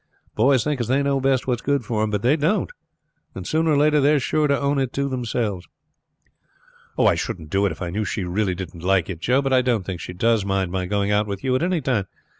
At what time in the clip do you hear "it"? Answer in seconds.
4.79-4.91, 7.67-7.71, 9.11-9.19